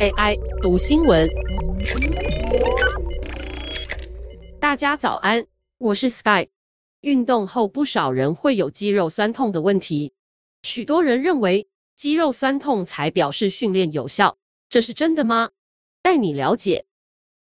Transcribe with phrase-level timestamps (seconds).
[0.00, 1.28] AI 读新闻，
[4.58, 5.46] 大家早安，
[5.78, 6.48] 我是 Sky。
[7.02, 10.12] 运动后，不少人会有肌肉酸痛的问题。
[10.62, 14.36] 许多人认为肌肉酸痛才表示训练有效，
[14.68, 15.50] 这是真的吗？
[16.02, 16.86] 带你了解，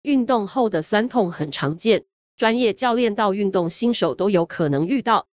[0.01, 2.05] 运动后的酸痛很常见，
[2.35, 5.27] 专业教练到运动新手都有可能遇到。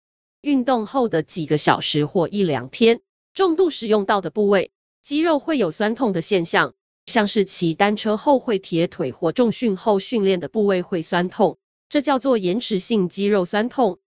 [0.43, 3.01] 运动后的几个小时或一两天，
[3.35, 4.71] 重度使用到的部位，
[5.09, 6.75] 肌肉会有酸痛的现象，
[7.07, 11.57] 像是骑单车后会铁腿或重训后训练的部位会酸痛，
[11.89, 14.01] 这叫做延迟性肌肉酸痛。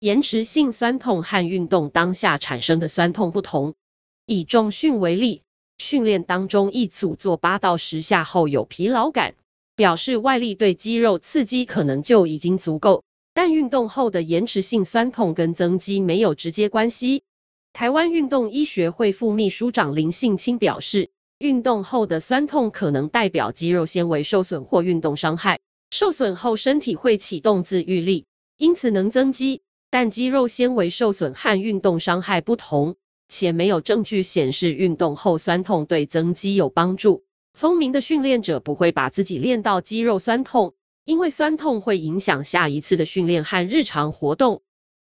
[0.00, 3.72] 延迟性酸痛和运动当下产生的酸痛不同。
[4.26, 5.42] 以重训为例，
[5.78, 9.36] 训练当中一组做八到十下后有疲劳感，
[9.76, 13.04] 表示外力对肌肉刺激可能就已经足够。
[13.32, 17.22] 但运动后的延迟性酸痛跟增肌没有直接关系。
[17.72, 25.60] 台湾运动医学会副秘书长林信清表示，运动后的酸痛可能代表肌肉纤维受损或运动伤害。
[25.90, 28.26] 受损后身体会启动自愈力，
[28.58, 29.62] 因此能增肌。
[29.90, 32.94] 但肌肉纤维受损和运动伤害不同，
[33.28, 37.24] 且没有证据显示运动后酸痛对增肌有帮助。
[37.54, 40.74] 聪明的训练者不会把自己练到肌肉酸痛，
[41.06, 44.60] 因为酸痛会影响下一次的训练和日常活动。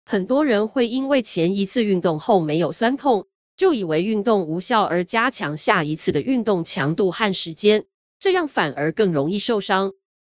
[0.06, 7.86] 很多人会因为前一次运动后没有酸痛，就以为运动无效而加强下一次的运动强度和时间，
[8.20, 9.94] 这样反而更容易受伤。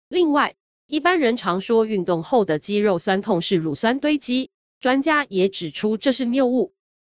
[0.08, 0.54] 另外，
[0.86, 4.50] 一般人常说运动后的肌肉酸痛是乳酸堆积，
[4.80, 6.72] 专家也指出这是谬误。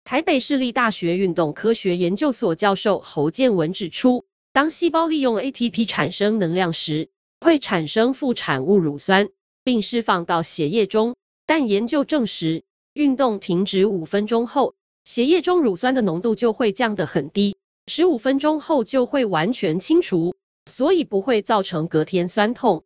[0.04, 7.10] 台北市立大学运动科学研究所教授侯建文指出，当细胞利用 ATP 产生能量时，
[7.42, 9.28] 会产生副产物乳酸，
[9.66, 11.14] 并释放到血液中。
[11.48, 12.62] 但研究证实，
[12.94, 17.56] 运动停止五分钟后，血液中乳酸的浓度就会降得很低，
[17.88, 22.84] 十五分钟后就会完全清除，所以不会造成隔天酸痛。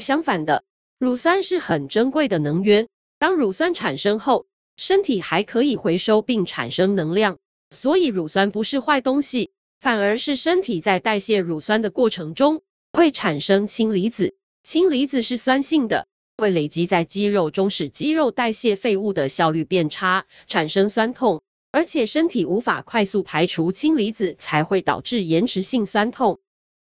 [0.00, 0.64] 相反的，
[0.98, 2.88] 乳酸是很珍贵的能源。
[3.16, 4.44] 当乳酸产生后，
[4.76, 7.38] 身体还可以回收并产生能量，
[7.70, 12.60] 所以乳酸不是坏东西，反而是身体在代谢乳酸的过程中
[12.94, 14.34] 会产生氢离子。
[14.64, 16.08] 氢离子是酸性的，
[16.40, 21.42] 会累积在肌肉中，使肌肉代谢废物的效率变差，产生酸痛。
[21.72, 26.40] 而且身体无法快速排除氢离子，才会导致延迟性酸痛。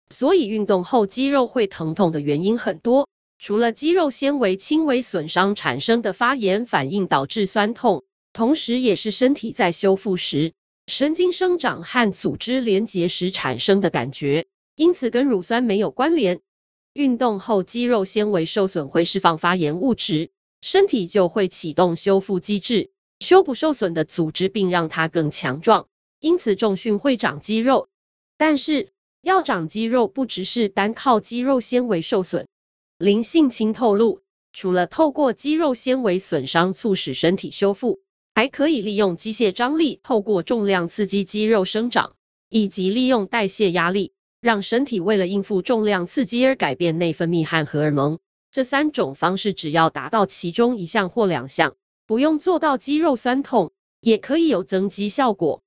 [0.09, 3.09] 所以运动后肌肉会疼痛的原因很多，
[3.39, 8.01] 除了肌肉纤维轻微损伤产生的发炎反应导致酸痛，
[8.31, 10.53] 同时也是身体在修复时，
[10.85, 14.45] 神经生长和组织连结时产生的感觉，
[14.77, 16.39] 因此跟乳酸没有关联。
[16.97, 20.31] 运动后肌肉纤维受损会释放发炎物质，
[20.61, 25.87] 身体就会启动修复机制，修补受损的组织并让它更强壮，
[26.21, 27.87] 因此重训会长肌肉，
[28.35, 28.89] 但是。
[29.23, 32.47] 要长肌肉，不只是单靠肌肉纤维受损。
[32.97, 34.21] 林信清透露，
[34.53, 37.99] 除了透过肌肉纤维损伤促使身体修复，
[38.35, 42.15] 还可以利用机械张力，透过重量刺激肌肉生长，
[42.49, 48.17] 以及利用代谢压力，让身体为了应付重量刺激而改变内分泌和荷尔蒙。
[48.51, 51.75] 这三种方式，只要达到其中一项或两项，
[52.05, 53.71] 不用做到肌肉酸痛，
[54.01, 55.61] 也可以有增肌效果。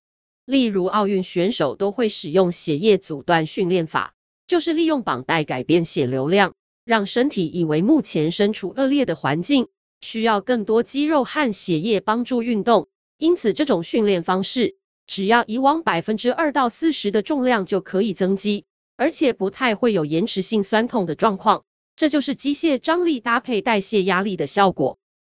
[0.47, 4.15] 例如，奥运选手都会使用血液阻断训练法，
[4.49, 6.55] 就是利用绑带改变血流量，
[6.85, 9.69] 让身体以为目前身处恶劣的环境，
[10.01, 12.89] 需要更多肌肉和血液帮助运动。
[13.19, 14.79] 因此，这种训练方式
[15.11, 18.65] 只要以往百分之二到四十的重量就可以增肌，
[18.97, 21.65] 而且不太会有延迟性酸痛的状况。
[21.97, 24.97] 这就是机械张力搭配代谢压力的效果。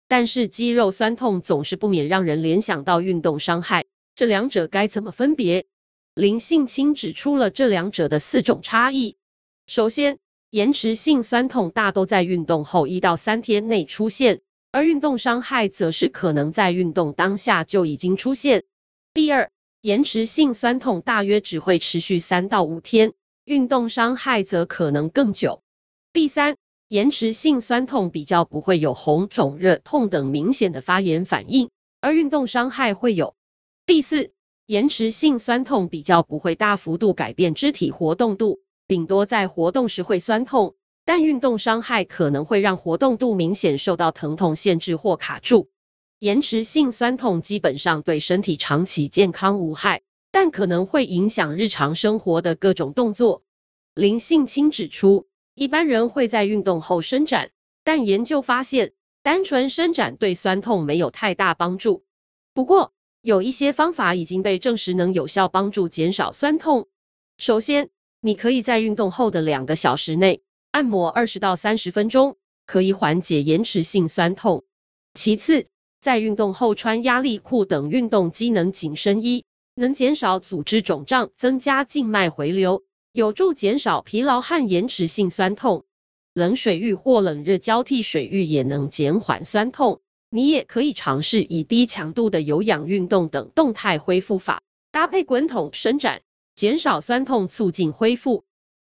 [0.10, 3.86] 但是，肌肉酸痛总是不免让人联想到运动伤害。
[4.14, 5.66] 这两者该怎么分别？
[6.16, 9.16] 林性清指出了这两者的四种差异。
[9.68, 10.18] 首先，
[10.50, 14.42] 延迟性酸痛大都在运动后一到三天内出现，
[14.74, 18.66] 而运动伤害则是可能在运动当下就已经出现。
[19.14, 19.50] 第二，
[19.82, 23.12] 延迟性酸痛大约只会持续三到五天，
[23.46, 25.64] 运动伤害则可能更久。
[26.14, 26.56] 第三，
[26.90, 31.68] 延迟性酸痛比较不会有红肿、热痛等明显的发炎反应，
[32.00, 33.34] 而运动伤害会有。
[33.88, 34.32] 第四，
[34.68, 45.72] 延迟性酸痛比较不会大幅度改变肢体活动度，顶多在活动时会酸痛，但运动伤害可能会让活动度明显受到疼痛限制或卡住。
[46.22, 53.42] 延迟性酸痛基本上对身体长期健康无害，但可能会影响日常生活的各种动作。
[53.96, 57.50] 林信清指出，一般人会在运动后伸展，
[57.84, 62.06] 但研究发现，单纯伸展对酸痛没有太大帮助。
[62.54, 66.88] 不过，有一些方法已经被证实能有效帮助减少酸痛。
[67.40, 67.90] 首先，
[68.20, 72.38] 你可以在运动后的两个小时内按摩二十到三十分钟，
[72.68, 74.64] 可以缓解延迟性酸痛。
[75.16, 75.68] 其次，
[76.02, 79.46] 在运动后穿压力裤等运动机能紧身衣，
[79.76, 82.82] 能减少组织肿胀，增加静脉回流，
[83.12, 85.86] 有助减少疲劳和延迟性酸痛。
[86.34, 90.02] 冷水浴或冷热交替水浴也能减缓酸痛。
[90.32, 96.22] 你也可以尝试以低强度的有氧运动等动态恢复法，搭配滚筒伸展，
[96.56, 98.44] 减少酸痛，促进恢复。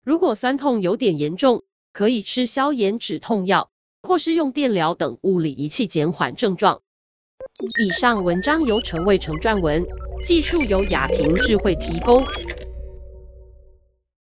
[0.03, 1.63] 如果酸痛有点严重，
[1.93, 3.71] 可以吃消炎止痛药，
[4.03, 6.81] 或是用电疗等物理仪器减缓症状。
[7.79, 9.83] 以上文章由陈卫成撰文，
[10.23, 12.23] 技术由雅婷智慧提供。